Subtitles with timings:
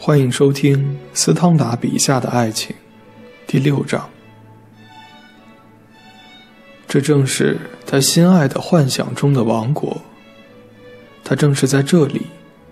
[0.00, 2.74] 欢迎收听斯汤达笔下的爱情，
[3.48, 4.08] 第六章。
[6.86, 10.00] 这正是他心爱的幻想中的王国。
[11.24, 12.26] 他正是在这里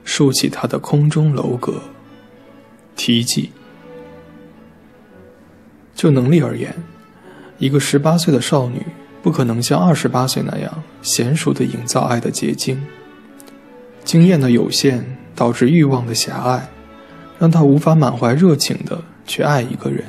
[0.05, 1.83] 竖起他的空中楼阁。
[2.95, 3.51] 题记：
[5.97, 6.73] 就能力而言，
[7.59, 8.81] 一个十八岁的少女
[9.21, 12.81] 不可能像二十八岁那样娴熟地营造爱的结晶。
[14.05, 16.69] 经验的有限导致欲望的狭隘。
[17.39, 20.05] 让他无法满怀热情地去爱一个人。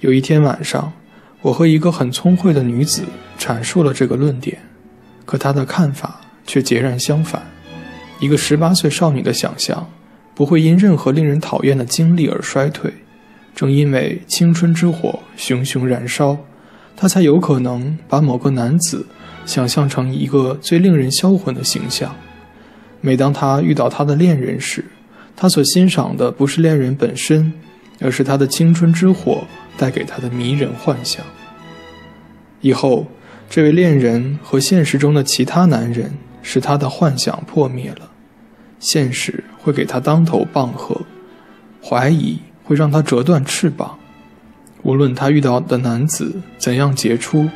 [0.00, 0.92] 有一天晚上，
[1.40, 3.02] 我和一个很聪慧的女子
[3.38, 4.58] 阐述了这个论点，
[5.24, 7.42] 可她的看法却截然相反。
[8.20, 9.90] 一个十八岁少女的想象
[10.34, 12.92] 不会因任何令人讨厌的经历而衰退，
[13.54, 16.38] 正因为青春之火熊熊燃烧，
[16.96, 19.06] 她才有可能把某个男子
[19.44, 22.14] 想象成一个最令人销魂的形象。
[23.00, 24.84] 每当她遇到她的恋人时，
[25.36, 27.52] 他所欣赏的不是恋人本身，
[28.00, 29.44] 而是他的青春之火
[29.76, 31.24] 带给他的迷人幻想。
[32.60, 33.06] 以后，
[33.50, 38.10] 这位恋人和现实中的其他男人使他的幻想破灭了，
[38.78, 41.02] 现实会给他当头棒喝，
[41.82, 43.98] 怀疑会让他折断翅膀。
[44.82, 47.48] 无论他遇到的男子怎样杰出，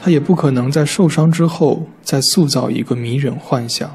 [0.00, 3.90] 他也不可能在受伤之后再塑造一个迷人幻想。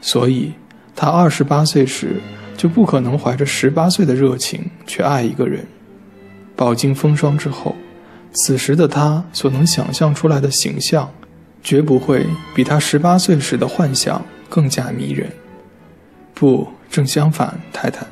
[0.00, 0.52] 所以，
[0.94, 2.20] 他二十八岁时。
[2.56, 5.66] 就不可能怀着十八岁的热情去爱一个人。
[6.54, 7.74] 饱经风霜之后，
[8.32, 11.10] 此时的他所能想象出来的形象，
[11.64, 15.32] 绝不会比他十八岁时的幻想更加迷人。
[16.32, 18.06] 不，正相反，太太，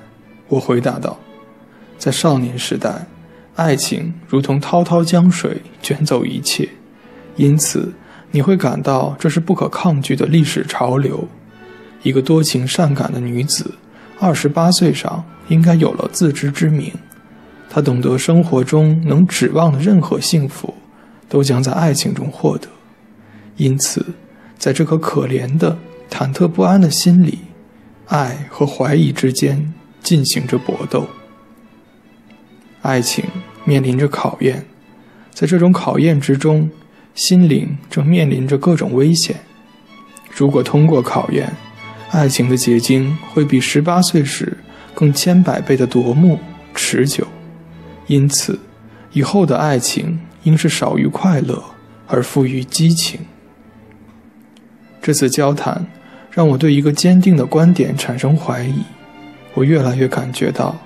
[0.48, 1.16] 我回答道。
[1.97, 3.06] 在少年时代，
[3.55, 6.69] 爱情如同滔滔江水卷走一切，
[7.36, 7.92] 因此
[8.33, 11.28] 你会感到这是不可抗拒的历史潮流。
[12.03, 13.75] 一个多情善感的女子。
[14.19, 16.93] 二十八岁上应该有了自知之明，
[17.69, 20.75] 她懂得生活中能指望的任何幸福，
[21.28, 22.69] 都将在爱情中获得。
[23.56, 24.06] 因此，
[24.59, 25.76] 在这颗可怜的、
[26.09, 27.41] 忐忑不安的心里，
[28.06, 31.09] 爱和怀疑之间进行着搏斗。
[32.82, 33.25] 爱情
[33.65, 34.65] 面临着考验，
[35.32, 36.71] 在这种考验之中，
[37.15, 39.41] 心灵正面临着各种危险。
[40.31, 41.53] 如果通过考验，
[42.12, 44.59] 爱情的结晶会比十八岁时
[44.95, 46.39] 更千百倍的夺目
[46.75, 47.27] 持久，
[48.06, 48.61] 因此，
[49.12, 51.65] 以后的爱情应是少于快乐
[52.06, 53.19] 而富于激情。
[55.00, 55.87] 这次交谈
[56.31, 58.83] 让我对一个坚定的观点产生怀疑，
[59.55, 60.79] 我越来越感觉到，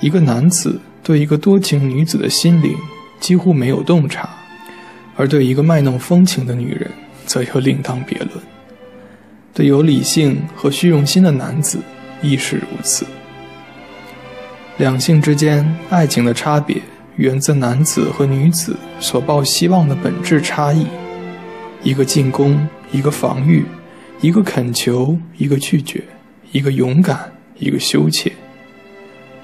[0.00, 2.76] 一个男子对一个多情女子的心灵
[3.18, 4.28] 几乎没有洞察，
[5.16, 6.90] 而对一个卖弄风情的女人
[7.24, 8.53] 则又另当别论。
[9.54, 11.78] 对有理性和虚荣心的男子
[12.20, 13.06] 亦是如此。
[14.78, 16.82] 两性之间爱情的差别
[17.14, 20.84] 源自男子和女子所抱希望的本质差异：
[21.84, 23.62] 一个进攻，一个防御；
[24.20, 26.00] 一个恳求，一个拒绝；
[26.50, 28.32] 一个勇敢，一个羞怯。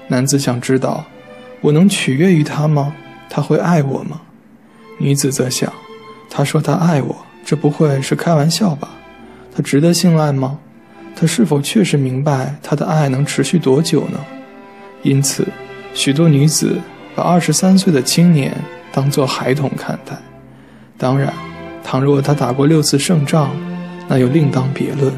[0.09, 1.05] 男子想知道：
[1.61, 2.93] 我能取悦于他吗？
[3.29, 4.19] 他会爱我吗？
[4.97, 5.71] 女子则想：
[6.29, 8.89] 他说他爱我，这不会是开玩笑吧？
[9.53, 10.59] 他值得信赖吗？
[11.15, 14.19] 他是否确实明白他的爱能持续多久呢？
[15.03, 15.47] 因此，
[15.93, 16.79] 许多女子
[17.15, 18.55] 把二十三岁的青年
[18.91, 20.17] 当作孩童看待。
[20.97, 21.33] 当然，
[21.83, 23.51] 倘若他打过六次胜仗，
[24.07, 25.11] 那又另当别论，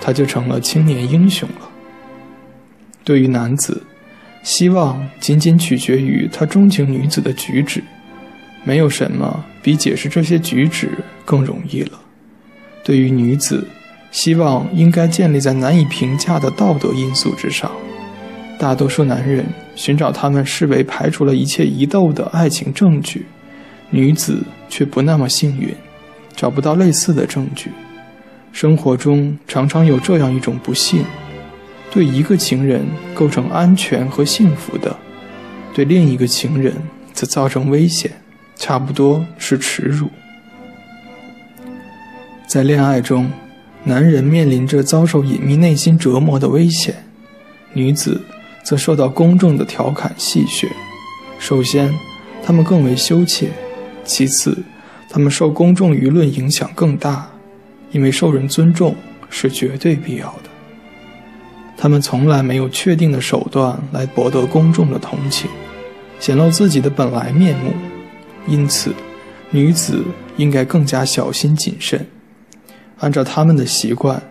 [0.00, 1.68] 他就成了青年英雄了。
[3.04, 3.82] 对于男子，
[4.42, 7.82] 希望仅仅取决于他钟情女子的举止，
[8.64, 10.90] 没有什么比解释这些举止
[11.24, 12.00] 更容易了。
[12.86, 13.66] 对于女子，
[14.12, 17.68] 希望应该建立在难以评价的道德因素之上。
[18.60, 23.26] 大多数男人寻找他们视为排除了一切疑窦的爱情证据，
[23.90, 25.74] 女子却不那么幸运，
[26.36, 27.72] 找不到类似的证据。
[28.52, 31.04] 生活中常常有这样一种不幸：
[31.90, 34.96] 对一个情人构成安全和幸福的，
[35.74, 36.72] 对另一个情人
[37.12, 38.12] 则造成危险，
[38.54, 40.08] 差不多是耻辱。
[42.46, 43.28] 在恋爱中，
[43.82, 46.94] 男人面临着遭受隐秘内心折磨的危险，
[47.72, 48.22] 女子
[48.62, 50.68] 则受到公众的调侃戏谑。
[51.40, 51.92] 首先，
[52.44, 53.48] 他们更为羞怯；
[54.04, 54.56] 其次，
[55.10, 57.28] 他们受公众舆论影响更大，
[57.90, 58.94] 因为受人尊重
[59.28, 60.50] 是绝对必要的。
[61.76, 65.50] 他们从来没有确定的手段来博得公众的同情，
[66.20, 67.72] 显露自己的本来面目。
[68.46, 68.94] 因此，
[69.50, 70.04] 女子
[70.36, 72.06] 应该更加小心谨慎。
[72.98, 74.22] 按照他们的习惯，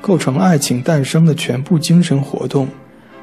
[0.00, 2.68] 构成爱情诞生的全部精神活动，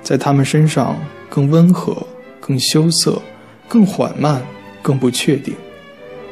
[0.02, 0.98] 在他们身上
[1.30, 1.96] 更温和、
[2.40, 3.22] 更羞涩、
[3.68, 4.42] 更缓慢、
[4.82, 5.54] 更不确定，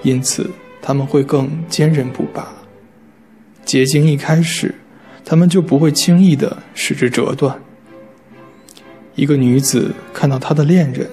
[0.02, 0.50] 因此
[0.82, 2.48] 他们会更坚韧不拔。
[3.64, 4.74] 结晶一开始，
[5.24, 7.60] 他们就不会轻易地使之折断。
[9.16, 11.10] 一个女子看到她的恋人，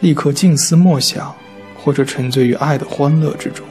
[0.00, 1.34] 立刻静思默想，
[1.76, 3.66] 或者沉醉于爱的欢乐之中。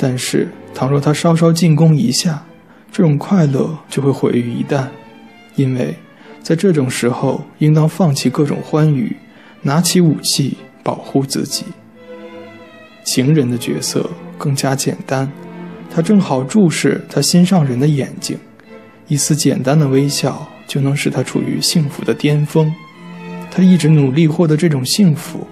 [0.00, 2.42] 但是，倘若他稍稍进攻一下，
[2.90, 4.86] 这种快乐就会毁于一旦，
[5.56, 5.94] 因为
[6.42, 9.14] 在这种时候，应当放弃各种欢愉，
[9.62, 11.64] 拿起武器保护自己。
[13.04, 14.08] 情人的角色
[14.38, 15.30] 更加简单，
[15.90, 18.38] 他正好注视他心上人的眼睛，
[19.08, 20.48] 一丝简单的微笑。
[20.70, 22.72] 就能使他处于幸福的巅峰。
[23.50, 25.44] 他一直努力获得这种幸福。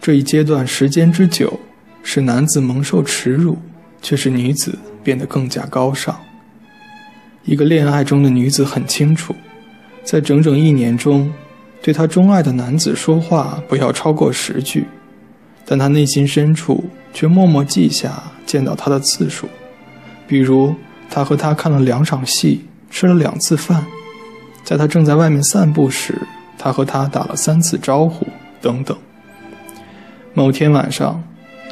[0.00, 1.60] 这一阶段时间之久，
[2.02, 3.58] 使男子蒙受耻辱，
[4.00, 6.18] 却使女子变得更加高尚。
[7.44, 9.34] 一个恋爱中的女子很清楚，
[10.04, 11.32] 在整整一年中，
[11.82, 14.86] 对她钟爱的男子说话不要超过十句，
[15.64, 19.48] 但她内心深处却默默记下见到他的次数，
[20.26, 20.74] 比如
[21.10, 23.84] 他和他看了两场戏，吃了两次饭。
[24.64, 26.16] 在他正在外面散步时，
[26.56, 28.26] 他和他打了三次招呼，
[28.60, 28.96] 等等。
[30.32, 31.22] 某天晚上，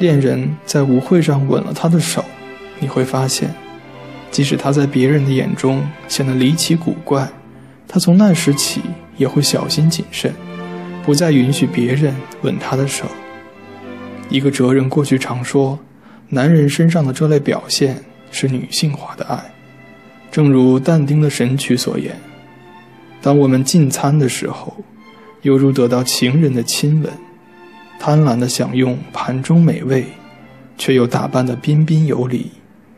[0.01, 2.25] 恋人在舞会上吻了他的手，
[2.79, 3.53] 你会发现，
[4.31, 7.29] 即使他在别人的眼中显得离奇古怪，
[7.87, 8.81] 他从那时起
[9.15, 10.33] 也会小心谨慎，
[11.05, 13.05] 不再允许别人吻他的手。
[14.27, 15.77] 一个哲人过去常说，
[16.29, 19.37] 男人身上的这类表现是女性化的爱，
[20.31, 22.19] 正如但丁的《神曲》所言。
[23.21, 24.75] 当我们进餐的时候，
[25.43, 27.11] 犹如得到情人的亲吻，
[28.03, 30.03] 贪婪地享用盘中美味，
[30.75, 32.49] 却又打扮得彬彬有礼、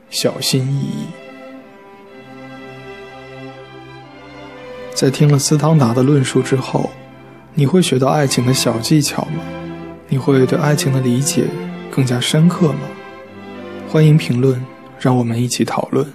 [0.09, 1.05] 小心翼翼。
[4.93, 6.89] 在听了斯汤达的论述之后，
[7.53, 9.43] 你会学到爱情的小技巧吗？
[10.07, 11.47] 你会对爱情的理解
[11.91, 12.87] 更加深刻吗？
[13.89, 14.65] 欢迎评论，
[14.97, 16.07] 让我们一起讨论。